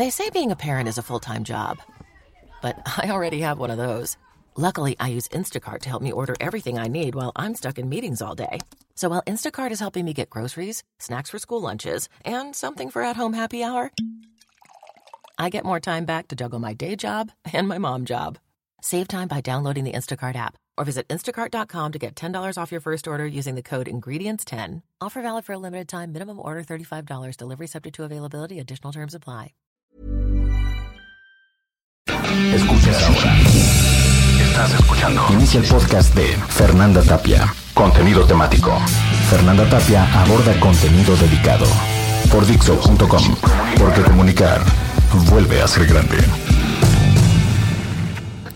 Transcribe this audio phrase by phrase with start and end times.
[0.00, 1.76] They say being a parent is a full time job,
[2.62, 4.16] but I already have one of those.
[4.56, 7.90] Luckily, I use Instacart to help me order everything I need while I'm stuck in
[7.90, 8.60] meetings all day.
[8.94, 13.02] So while Instacart is helping me get groceries, snacks for school lunches, and something for
[13.02, 13.92] at home happy hour,
[15.38, 18.38] I get more time back to juggle my day job and my mom job.
[18.80, 22.80] Save time by downloading the Instacart app or visit instacart.com to get $10 off your
[22.80, 24.80] first order using the code INGREDIENTS10.
[25.02, 29.14] Offer valid for a limited time, minimum order $35, delivery subject to availability, additional terms
[29.14, 29.52] apply.
[32.54, 33.36] Escuchas ahora.
[34.40, 35.26] Estás escuchando.
[35.30, 37.52] Inicia el podcast de Fernanda Tapia.
[37.74, 38.78] Contenido temático.
[39.28, 41.66] Fernanda Tapia aborda contenido dedicado.
[42.30, 43.36] Por Dixo.com.
[43.76, 44.60] Porque comunicar
[45.30, 46.18] vuelve a ser grande.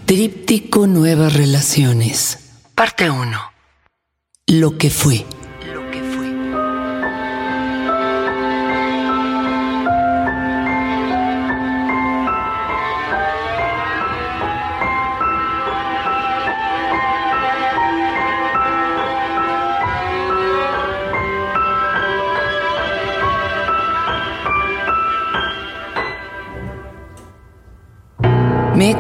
[0.07, 2.39] Tríptico Nuevas Relaciones.
[2.75, 3.39] Parte 1.
[4.49, 5.25] Lo que fue.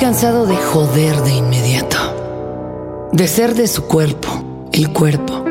[0.05, 1.97] Cansado de joder de inmediato.
[3.11, 4.29] De ser de su cuerpo,
[4.71, 5.47] el cuerpo.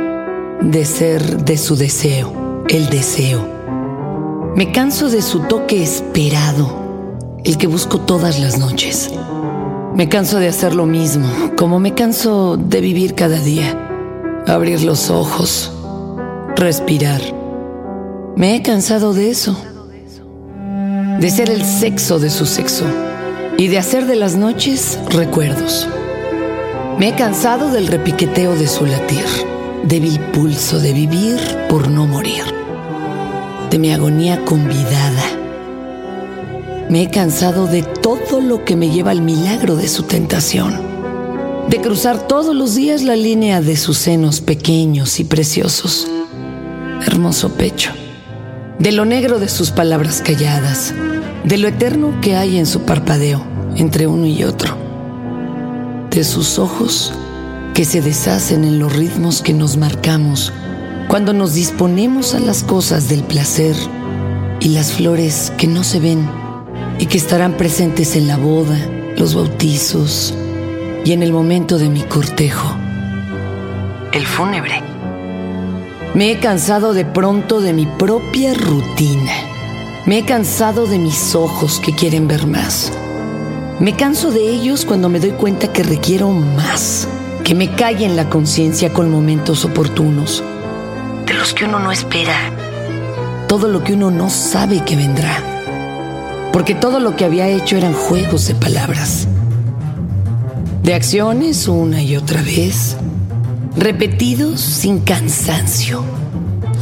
[0.62, 3.44] De ser de su deseo, el deseo.
[4.56, 6.70] Me canso de su toque esperado,
[7.44, 9.12] el que busco todas las noches.
[9.96, 14.44] Me canso de hacer lo mismo, como me canso de vivir cada día.
[14.46, 15.72] Abrir los ojos,
[16.56, 17.22] respirar.
[18.36, 19.58] Me he cansado de eso.
[21.20, 22.86] De ser el sexo de su sexo
[23.58, 25.88] y de hacer de las noches recuerdos.
[26.98, 29.26] Me he cansado del repiqueteo de su latir,
[29.84, 31.38] débil pulso de vivir
[31.70, 32.44] por no morir,
[33.70, 35.24] de mi agonía convidada.
[36.90, 40.80] Me he cansado de todo lo que me lleva al milagro de su tentación,
[41.70, 46.08] de cruzar todos los días la línea de sus senos pequeños y preciosos,
[47.06, 47.91] hermoso pecho,
[48.80, 50.94] de lo negro de sus palabras calladas,
[51.44, 53.44] de lo eterno que hay en su parpadeo
[53.76, 54.76] entre uno y otro,
[56.09, 57.14] de sus ojos
[57.74, 60.53] que se deshacen en los ritmos que nos marcamos
[61.08, 63.76] cuando nos disponemos a las cosas del placer
[64.59, 66.30] y las flores que no se ven
[67.00, 68.78] y que estarán presentes en la boda,
[69.18, 70.34] los bautizos
[71.03, 72.74] y en el momento de mi cortejo,
[74.14, 74.82] el fúnebre.
[76.14, 79.53] Me he cansado de pronto de mi propia rutina.
[80.06, 82.91] Me he cansado de mis ojos que quieren ver más.
[83.80, 87.08] Me canso de ellos cuando me doy cuenta que requiero más,
[87.46, 90.44] que me calle en la conciencia con momentos oportunos,
[91.25, 92.36] de los que uno no espera,
[93.47, 97.94] todo lo que uno no sabe que vendrá, porque todo lo que había hecho eran
[97.94, 99.28] juegos de palabras,
[100.84, 102.97] de acciones una y otra vez,
[103.78, 106.03] repetidos sin cansancio,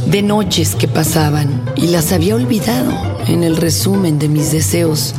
[0.06, 2.92] de noches que pasaban y las había olvidado
[3.26, 5.14] en el resumen de mis deseos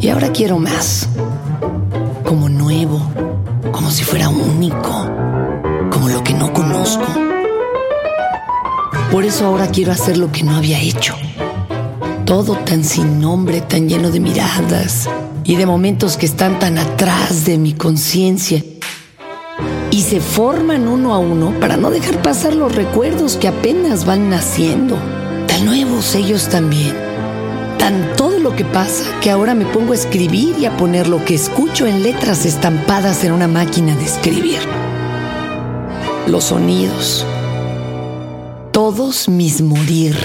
[0.00, 1.08] y ahora quiero más.
[2.24, 3.00] Como nuevo,
[3.72, 5.10] como si fuera único,
[5.90, 7.06] como lo que no conozco.
[9.10, 11.16] Por eso ahora quiero hacer lo que no había hecho.
[12.26, 15.08] Todo tan sin nombre, tan lleno de miradas
[15.44, 18.62] y de momentos que están tan atrás de mi conciencia.
[19.98, 24.30] Y se forman uno a uno para no dejar pasar los recuerdos que apenas van
[24.30, 24.96] naciendo.
[25.48, 26.94] Tan nuevos ellos también
[27.78, 31.24] tan todo lo que pasa que ahora me pongo a escribir y a poner lo
[31.24, 34.60] que escucho en letras estampadas en una máquina de escribir.
[36.28, 37.26] Los sonidos.
[38.70, 40.16] Todos mis morir.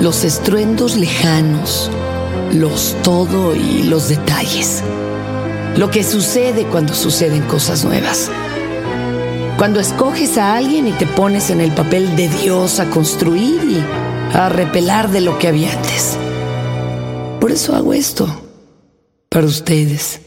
[0.00, 1.92] Los estruendos lejanos.
[2.52, 4.82] Los todo y los detalles.
[5.76, 8.30] Lo que sucede cuando suceden cosas nuevas.
[9.58, 13.84] Cuando escoges a alguien y te pones en el papel de Dios a construir y
[14.34, 16.16] a repelar de lo que había antes.
[17.40, 18.26] Por eso hago esto,
[19.28, 20.22] para ustedes,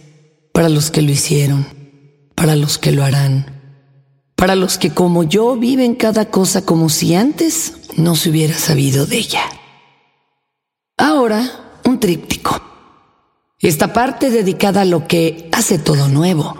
[0.53, 1.65] para los que lo hicieron,
[2.35, 3.59] para los que lo harán,
[4.35, 9.07] para los que como yo viven cada cosa como si antes no se hubiera sabido
[9.07, 9.41] de ella.
[10.95, 12.68] Ahora, un tríptico.
[13.61, 16.55] Esta parte dedicada a lo que hace todo nuevo.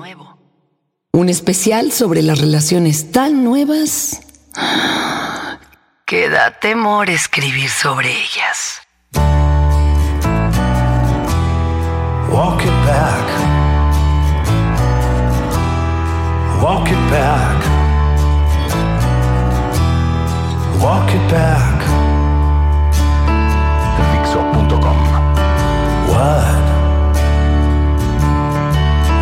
[1.13, 4.19] Un especial sobre las relaciones tan nuevas
[6.05, 8.81] que da temor escribir sobre ellas.
[12.29, 13.27] Walk it back.
[16.61, 17.63] Walk it back.
[20.81, 21.79] Walk it back.
[26.09, 26.68] Walk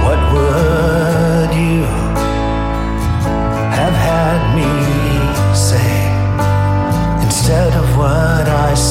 [0.08, 1.84] What would you
[3.80, 4.72] have had me
[5.54, 5.94] say
[7.26, 8.87] instead of what I said?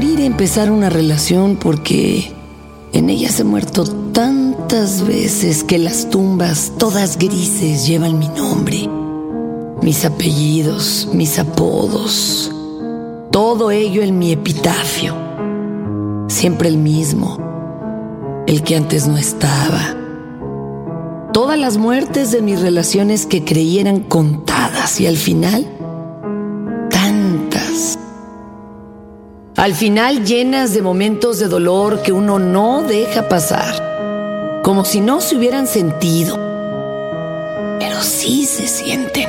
[0.00, 2.32] Morir empezar una relación porque
[2.94, 8.88] en ella he muerto tantas veces que las tumbas, todas grises, llevan mi nombre,
[9.82, 12.50] mis apellidos, mis apodos,
[13.30, 15.14] todo ello en mi epitafio.
[16.28, 17.36] Siempre el mismo,
[18.46, 19.98] el que antes no estaba.
[21.34, 25.66] Todas las muertes de mis relaciones que creí eran contadas y al final,
[29.60, 35.20] Al final llenas de momentos de dolor que uno no deja pasar, como si no
[35.20, 36.38] se hubieran sentido,
[37.78, 39.28] pero sí se sienten.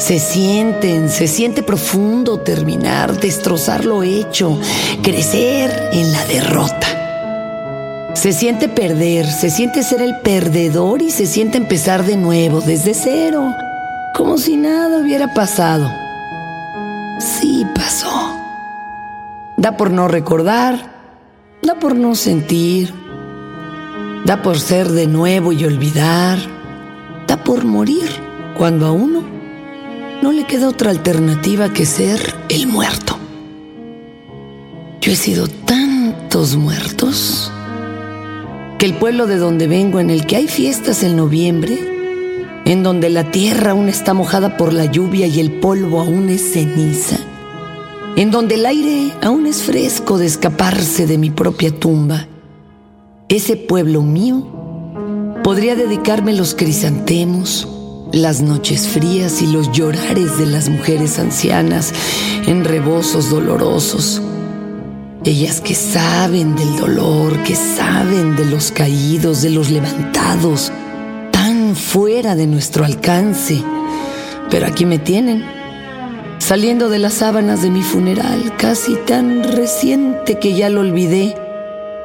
[0.00, 4.58] Se sienten, se siente profundo terminar, destrozar lo hecho,
[5.00, 8.14] crecer en la derrota.
[8.16, 12.94] Se siente perder, se siente ser el perdedor y se siente empezar de nuevo, desde
[12.94, 13.54] cero,
[14.16, 15.88] como si nada hubiera pasado.
[17.20, 18.37] Sí pasó.
[19.58, 22.94] Da por no recordar, da por no sentir,
[24.24, 26.38] da por ser de nuevo y olvidar,
[27.26, 28.08] da por morir
[28.56, 29.22] cuando a uno
[30.22, 33.18] no le queda otra alternativa que ser el muerto.
[35.00, 37.52] Yo he sido tantos muertos
[38.78, 41.78] que el pueblo de donde vengo, en el que hay fiestas en noviembre,
[42.64, 46.52] en donde la tierra aún está mojada por la lluvia y el polvo aún es
[46.52, 47.16] ceniza,
[48.18, 52.26] en donde el aire aún es fresco de escaparse de mi propia tumba,
[53.28, 54.44] ese pueblo mío
[55.44, 57.68] podría dedicarme los crisantemos,
[58.12, 61.92] las noches frías y los llorares de las mujeres ancianas
[62.48, 64.20] en rebozos dolorosos.
[65.24, 70.72] Ellas que saben del dolor, que saben de los caídos, de los levantados,
[71.30, 73.62] tan fuera de nuestro alcance.
[74.50, 75.57] Pero aquí me tienen,
[76.48, 81.36] saliendo de las sábanas de mi funeral, casi tan reciente que ya lo olvidé,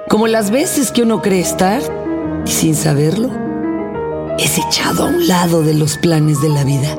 [0.10, 1.82] como las veces que uno cree estar
[2.46, 3.30] y sin saberlo,
[4.38, 6.98] es echado a un lado de los planes de la vida.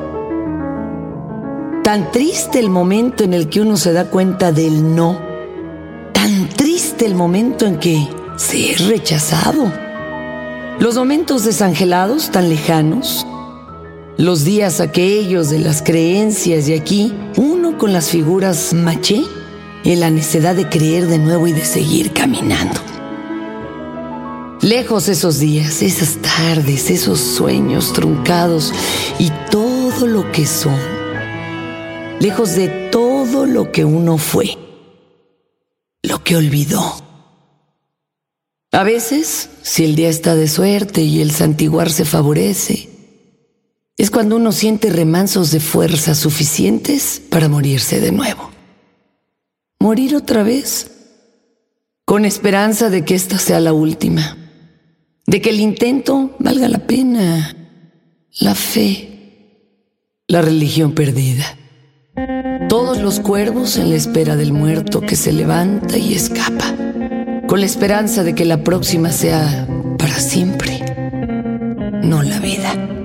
[1.83, 5.21] Tan triste el momento en el que uno se da cuenta del no.
[6.13, 9.71] Tan triste el momento en que se es rechazado.
[10.79, 13.24] Los momentos desangelados tan lejanos.
[14.17, 19.21] Los días aquellos de las creencias y aquí uno con las figuras maché
[19.83, 22.79] en la necesidad de creer de nuevo y de seguir caminando.
[24.61, 28.71] Lejos esos días, esas tardes, esos sueños truncados
[29.19, 30.79] y todo lo que son.
[32.21, 34.57] Lejos de todo lo que uno fue,
[36.03, 37.03] lo que olvidó.
[38.71, 42.94] A veces, si el día está de suerte y el santiguar se favorece,
[43.97, 48.51] es cuando uno siente remansos de fuerza suficientes para morirse de nuevo.
[49.79, 50.91] Morir otra vez,
[52.05, 54.37] con esperanza de que esta sea la última
[55.27, 57.55] de que el intento valga la pena,
[58.39, 59.09] la fe,
[60.27, 61.45] la religión perdida.
[62.69, 66.75] Todos los cuervos en la espera del muerto que se levanta y escapa,
[67.47, 70.79] con la esperanza de que la próxima sea para siempre,
[72.03, 73.04] no la vida,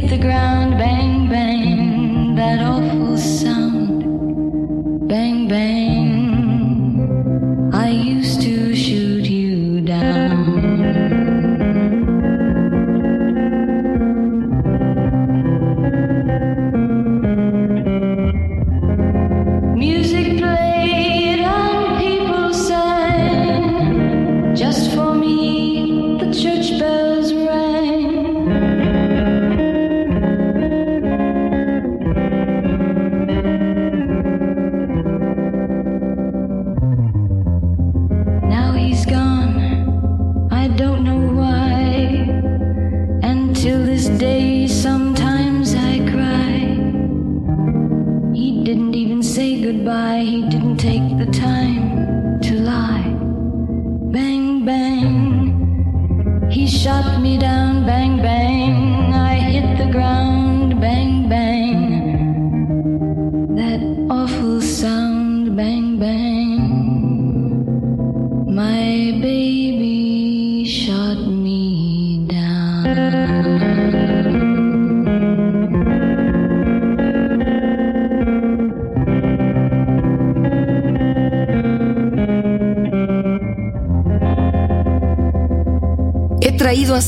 [0.00, 1.03] hit the ground, bang.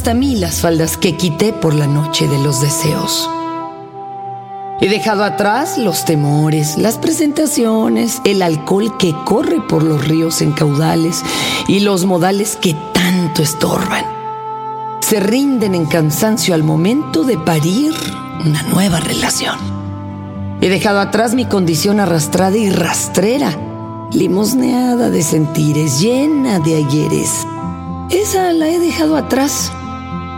[0.06, 3.28] Hasta mí las faldas que quité por la noche de los deseos.
[4.80, 10.52] He dejado atrás los temores, las presentaciones, el alcohol que corre por los ríos en
[10.52, 11.24] caudales
[11.66, 14.04] y los modales que tanto estorban.
[15.00, 17.92] Se rinden en cansancio al momento de parir
[18.44, 19.58] una nueva relación.
[20.60, 23.50] He dejado atrás mi condición arrastrada y rastrera,
[24.12, 27.44] limosneada de sentires, llena de ayeres.
[28.08, 29.72] Esa la he dejado atrás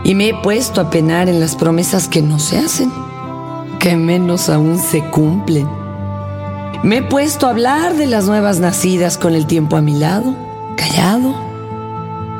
[0.09, 2.91] y me he puesto a penar en las promesas que no se hacen,
[3.79, 5.69] que menos aún se cumplen.
[6.81, 10.35] Me he puesto a hablar de las nuevas nacidas con el tiempo a mi lado,
[10.75, 11.35] callado,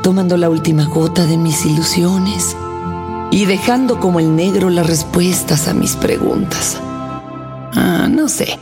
[0.02, 2.56] tomando la última gota de mis ilusiones
[3.30, 6.76] y dejando como el negro las respuestas a mis preguntas.
[7.76, 8.58] Ah, no sé.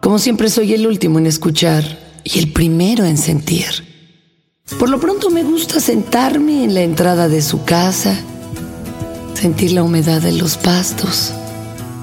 [0.00, 1.82] Como siempre soy el último en escuchar
[2.22, 3.94] y el primero en sentir.
[4.78, 8.18] Por lo pronto me gusta sentarme en la entrada de su casa,
[9.34, 11.32] sentir la humedad de los pastos,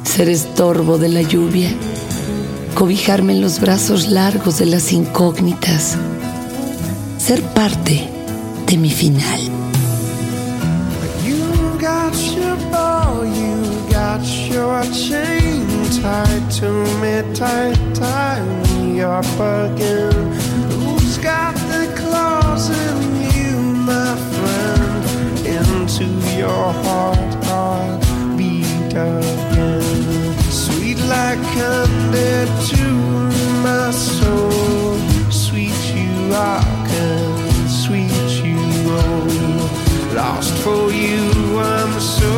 [0.03, 1.69] ser estorbo de la lluvia,
[2.75, 5.97] cobijarme en los brazos largos de las incógnitas,
[7.17, 8.07] ser parte
[8.67, 9.39] de mi final.
[20.79, 21.87] Who's got the
[26.41, 28.01] your heart heart
[28.35, 30.33] beat again.
[30.49, 32.33] Sweet like candy
[32.71, 32.87] to
[33.65, 34.97] my soul.
[35.29, 36.65] Sweet you are,
[37.03, 38.59] and sweet you
[39.01, 40.15] are.
[40.15, 41.23] Lost for you,
[41.59, 42.33] I'm so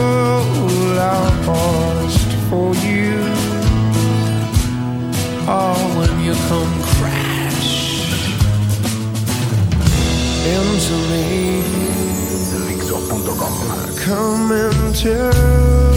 [1.00, 3.16] lost for you.
[5.56, 7.74] Oh, when you come crash
[10.56, 12.03] into me.
[13.36, 15.93] Come into.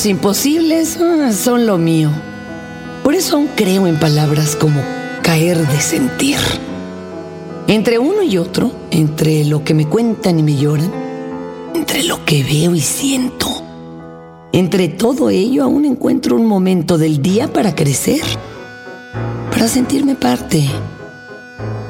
[0.00, 2.08] Los imposibles ah, son lo mío.
[3.04, 4.80] Por eso aún creo en palabras como
[5.22, 6.38] caer de sentir.
[7.66, 10.90] Entre uno y otro, entre lo que me cuentan y me lloran,
[11.74, 13.62] entre lo que veo y siento,
[14.52, 18.22] entre todo ello aún encuentro un momento del día para crecer,
[19.50, 20.66] para sentirme parte,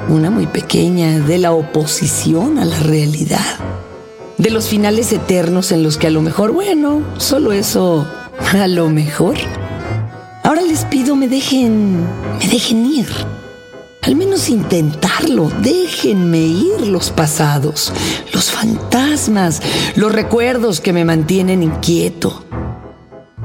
[0.09, 3.71] una muy pequeña, de la oposición a la realidad
[4.41, 8.07] de los finales eternos en los que a lo mejor, bueno, solo eso,
[8.53, 9.35] a lo mejor.
[10.43, 12.01] Ahora les pido me dejen,
[12.39, 13.07] me dejen ir.
[14.01, 15.51] Al menos intentarlo.
[15.61, 17.93] Déjenme ir los pasados,
[18.33, 19.61] los fantasmas,
[19.95, 22.43] los recuerdos que me mantienen inquieto.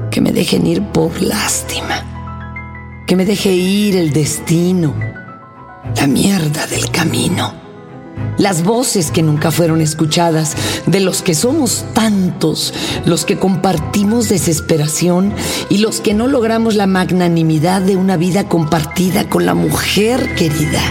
[0.09, 3.03] Que me dejen ir por lástima.
[3.05, 4.95] Que me deje ir el destino.
[5.95, 7.66] la mierda del camino.
[8.37, 12.73] Las voces que nunca fueron escuchadas, de los que somos tantos,
[13.05, 15.33] los que compartimos desesperación
[15.69, 20.81] y los que no logramos la magnanimidad de una vida compartida con la mujer querida.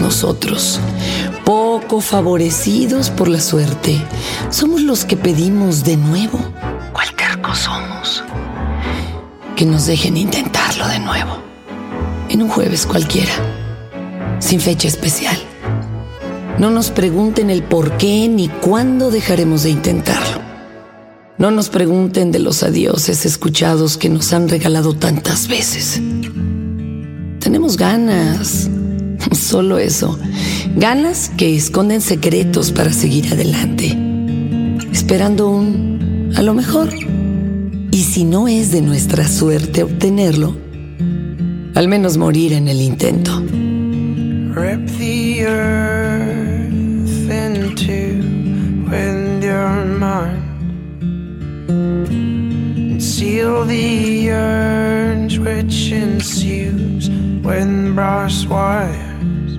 [0.00, 0.80] Nosotros,
[1.44, 4.02] poco favorecidos por la suerte,
[4.50, 6.38] somos los que pedimos de nuevo.
[6.92, 8.24] ¿Cuál terco somos?
[9.56, 11.51] Que nos dejen intentarlo de nuevo.
[12.32, 13.30] En un jueves cualquiera,
[14.38, 15.36] sin fecha especial.
[16.58, 20.40] No nos pregunten el por qué ni cuándo dejaremos de intentarlo.
[21.36, 26.00] No nos pregunten de los adioses escuchados que nos han regalado tantas veces.
[27.38, 28.70] Tenemos ganas,
[29.32, 30.18] solo eso.
[30.74, 33.94] Ganas que esconden secretos para seguir adelante.
[34.90, 36.88] Esperando un, a lo mejor.
[37.90, 40.71] Y si no es de nuestra suerte obtenerlo,
[41.74, 43.40] al menos morir en el intento.
[44.54, 48.22] Rip the earth into
[48.90, 50.42] with your mind.
[53.02, 57.08] Seal the urge which ensues
[57.94, 59.58] brass wires.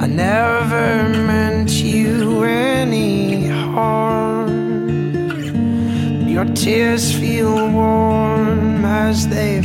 [0.00, 4.48] I never meant you any harm.
[6.28, 9.62] Your tears feel warm as they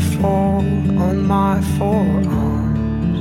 [1.23, 3.19] my forearms.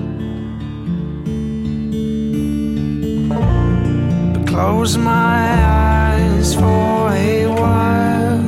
[4.33, 8.41] But close my eyes for a while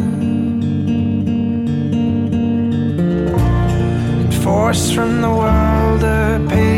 [4.21, 6.74] and force from the world a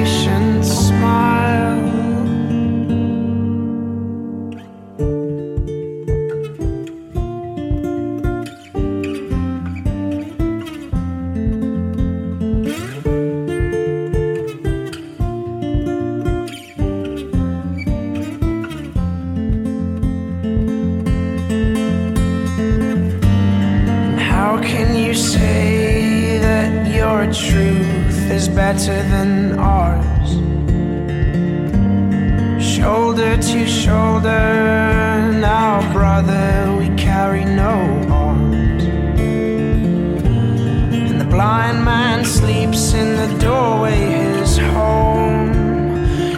[28.56, 30.30] better than ours?
[32.58, 37.74] Shoulder to shoulder, now, brother, we carry no
[38.10, 38.82] arms.
[41.10, 44.00] And the blind man sleeps in the doorway,
[44.38, 45.50] his home.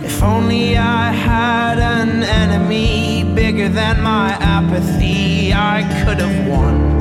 [0.05, 6.98] If only I had an enemy bigger than my apathy, I could have won.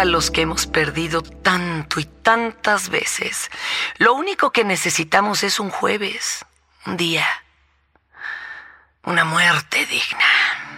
[0.00, 3.50] A los que hemos perdido tanto y tantas veces.
[3.98, 6.46] Lo único que necesitamos es un jueves,
[6.86, 7.26] un día,
[9.04, 10.70] una muerte digna.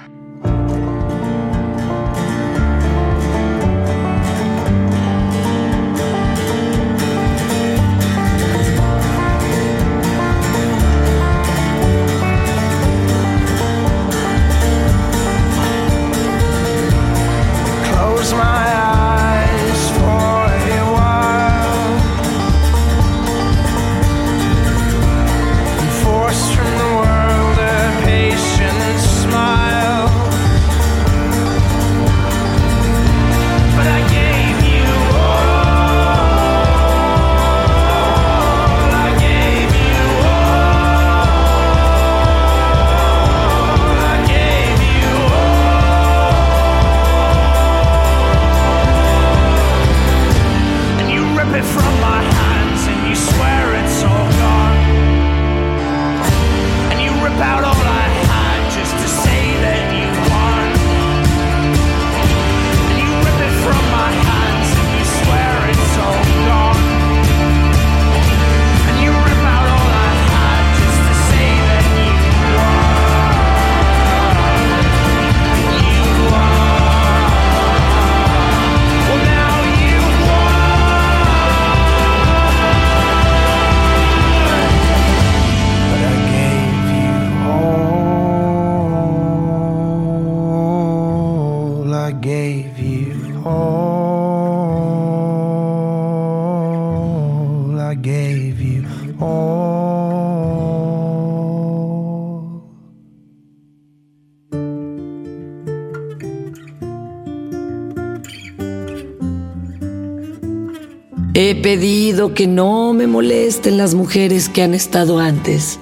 [112.31, 115.79] Que no me molesten las mujeres que han estado antes.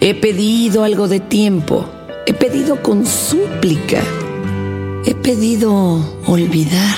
[0.00, 1.88] He pedido algo de tiempo.
[2.26, 4.02] He pedido con súplica.
[5.04, 6.96] He pedido olvidar.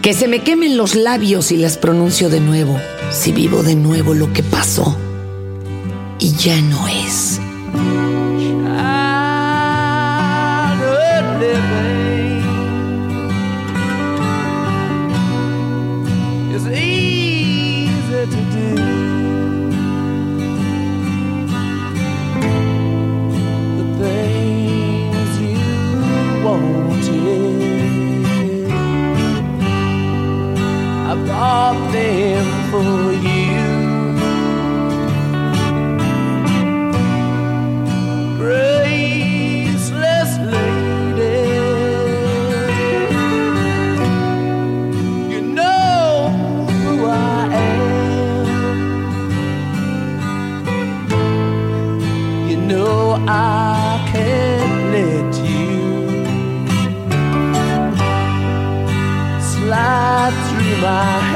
[0.00, 2.78] Que se me quemen los labios y las pronuncio de nuevo,
[3.10, 4.96] si vivo de nuevo lo que pasó.
[6.20, 7.40] Y ya no es.
[31.48, 33.27] bought them for you.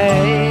[0.02, 0.41] A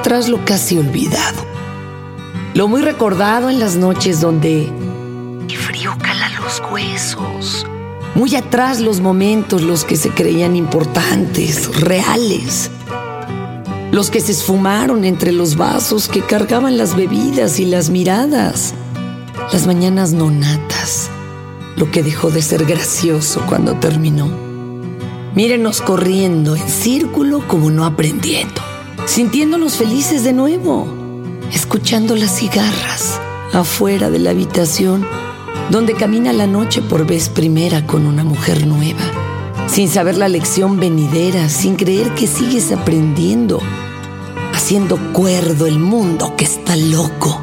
[0.00, 1.44] atrás lo casi olvidado.
[2.54, 4.64] Lo muy recordado en las noches donde
[5.46, 7.66] el frío cala los huesos.
[8.14, 12.70] Muy atrás los momentos los que se creían importantes, reales.
[13.92, 18.72] los que se esfumaron entre los vasos que cargaban las bebidas y las miradas,
[19.52, 21.10] las mañanas nonatas,
[21.76, 24.30] lo que dejó de ser gracioso cuando terminó.
[25.34, 28.62] Mírenos corriendo en círculo como no aprendiendo,
[29.06, 30.86] sintiéndonos felices de nuevo,
[31.52, 33.20] escuchando las cigarras
[33.52, 35.06] afuera de la habitación
[35.70, 39.00] donde camina la noche por vez primera con una mujer nueva,
[39.68, 43.60] sin saber la lección venidera, sin creer que sigues aprendiendo,
[44.52, 47.40] haciendo cuerdo el mundo que está loco.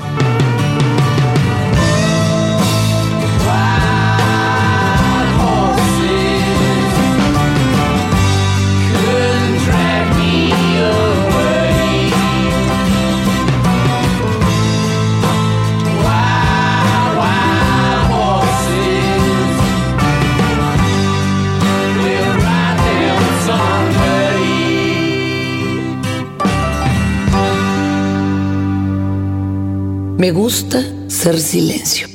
[30.28, 32.06] Me gusta ser silencio.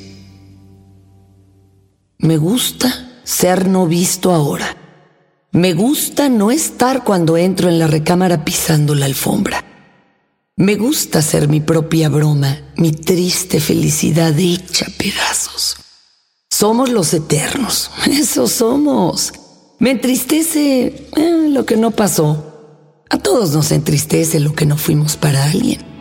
[2.18, 4.76] Me gusta ser no visto ahora.
[5.52, 9.64] Me gusta no estar cuando entro en la recámara pisando la alfombra.
[10.56, 15.78] Me gusta ser mi propia broma, mi triste felicidad hecha pedazos.
[16.50, 19.32] Somos los eternos, eso somos.
[19.78, 23.06] Me entristece eh, lo que no pasó.
[23.08, 25.91] A todos nos entristece lo que no fuimos para alguien.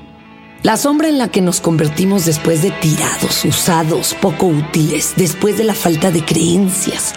[0.63, 5.63] La sombra en la que nos convertimos después de tirados, usados, poco útiles, después de
[5.63, 7.13] la falta de creencias,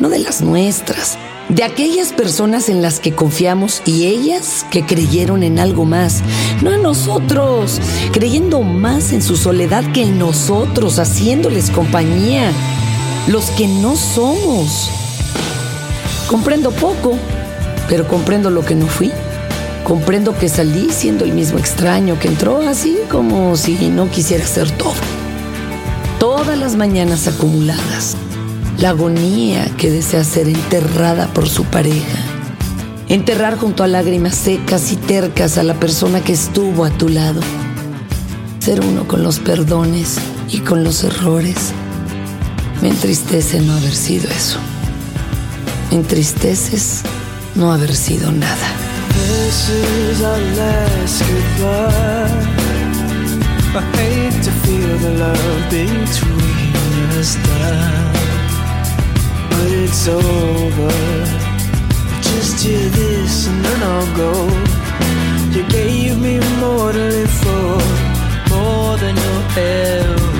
[0.00, 1.16] no de las nuestras,
[1.48, 6.20] de aquellas personas en las que confiamos y ellas que creyeron en algo más,
[6.60, 7.80] no en nosotros,
[8.12, 12.52] creyendo más en su soledad que en nosotros, haciéndoles compañía,
[13.28, 14.90] los que no somos.
[16.28, 17.16] Comprendo poco,
[17.88, 19.10] pero comprendo lo que no fui.
[19.84, 24.70] Comprendo que salí siendo el mismo extraño que entró así como si no quisiera ser
[24.70, 24.94] todo.
[26.18, 28.16] Todas las mañanas acumuladas,
[28.78, 32.18] la agonía que desea ser enterrada por su pareja.
[33.10, 37.42] Enterrar junto a lágrimas secas y tercas a la persona que estuvo a tu lado.
[38.60, 40.16] Ser uno con los perdones
[40.50, 41.72] y con los errores.
[42.80, 44.58] Me entristece no haber sido eso.
[45.90, 47.02] Me entristeces
[47.54, 48.83] no haber sido nada.
[49.14, 52.44] This is our last goodbye.
[53.76, 58.12] I hate to feel the love between us die,
[59.50, 60.90] but it's over.
[62.28, 64.32] Just hear this and then I'll go.
[65.56, 67.78] You gave me more to live for,
[68.50, 70.33] more than you'll ever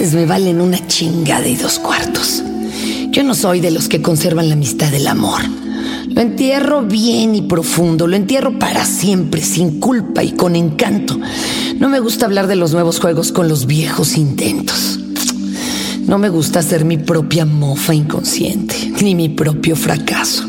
[0.00, 2.42] me valen una chingada y dos cuartos.
[3.10, 5.42] Yo no soy de los que conservan la amistad del amor.
[6.08, 11.20] Lo entierro bien y profundo, lo entierro para siempre, sin culpa y con encanto.
[11.78, 14.98] No me gusta hablar de los nuevos juegos con los viejos intentos.
[16.06, 20.44] No me gusta ser mi propia mofa inconsciente, ni mi propio fracaso.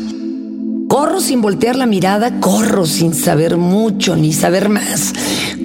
[0.88, 5.12] Corro sin voltear la mirada, corro sin saber mucho ni saber más.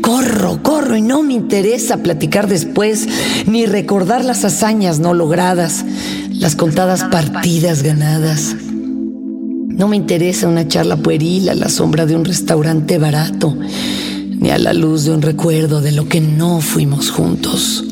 [0.02, 3.08] Corro, corro y no me interesa platicar después
[3.46, 5.86] ni recordar las hazañas no logradas,
[6.32, 8.56] las contadas partidas ganadas.
[8.60, 14.58] No me interesa una charla pueril a la sombra de un restaurante barato, ni a
[14.58, 17.84] la luz de un recuerdo de lo que no fuimos juntos.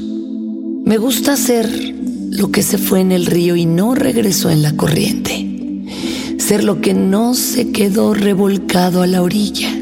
[0.86, 1.70] Me gusta hacer
[2.32, 5.46] lo que se fue en el río y no regresó en la corriente
[6.46, 9.75] ser lo que no se quedó revolcado a la orilla.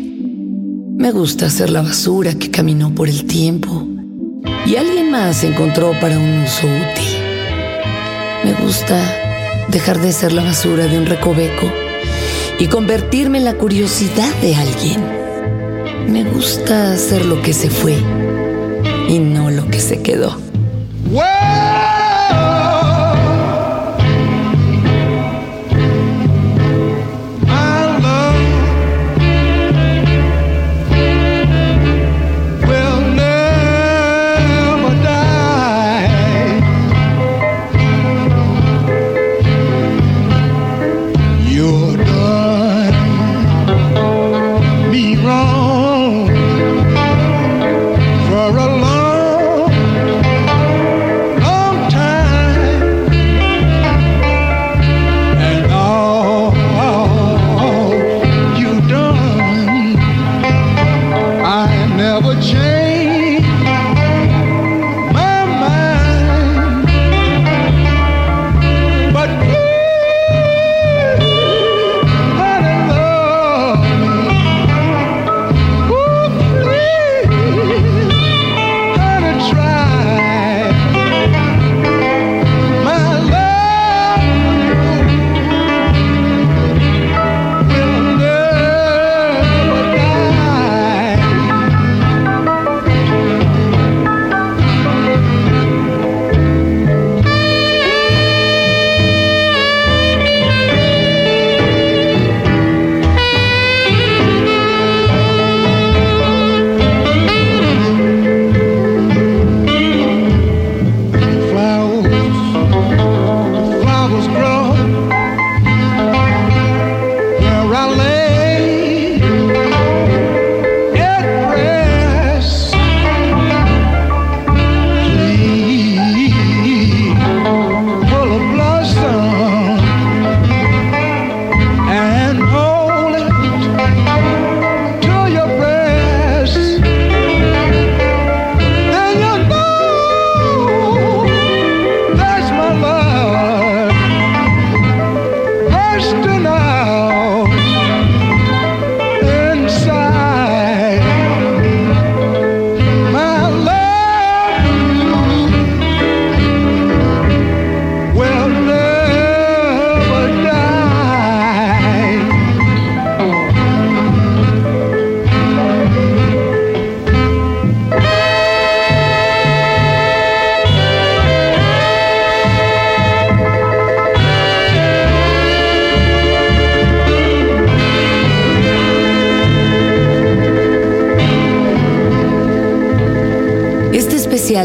[0.96, 3.88] Me gusta ser la basura que caminó por el tiempo
[4.66, 7.18] y alguien más encontró para un uso útil.
[8.44, 8.98] Me gusta
[9.70, 11.72] dejar de ser la basura de un recoveco
[12.60, 15.04] y convertirme en la curiosidad de alguien.
[16.08, 17.98] Me gusta ser lo que se fue
[19.10, 20.38] y no lo que se quedó.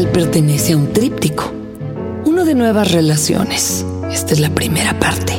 [0.07, 1.51] Pertenece a un tríptico,
[2.25, 3.85] uno de nuevas relaciones.
[4.11, 5.33] Esta es la primera parte,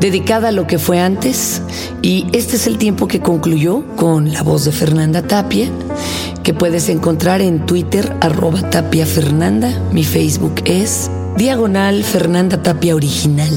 [0.00, 1.62] dedicada a lo que fue antes
[2.02, 5.68] y este es el tiempo que concluyó con la voz de Fernanda Tapia,
[6.42, 13.52] que puedes encontrar en Twitter arroba Tapia Fernanda, mi Facebook es Diagonal Fernanda Tapia Original.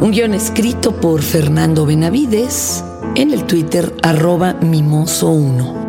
[0.00, 2.84] Un guion escrito por Fernando Benavides
[3.16, 5.85] en el Twitter arroba Mimoso1.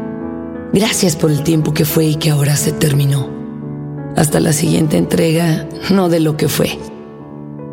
[0.79, 3.27] Gracias por el tiempo que fue y que ahora se terminó.
[4.15, 6.77] Hasta la siguiente entrega, no de lo que fue,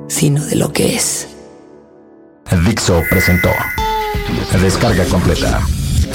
[0.08, 1.28] sino de lo que es.
[2.64, 3.50] Dixo presentó.
[4.58, 5.60] Descarga completa.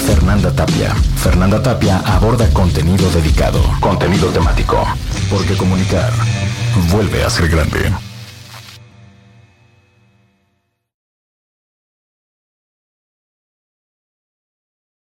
[0.04, 0.92] Fernanda Tapia.
[1.14, 4.84] Fernanda Tapia aborda contenido dedicado, contenido temático.
[5.30, 6.12] Porque comunicar
[6.90, 8.09] vuelve a ser grande.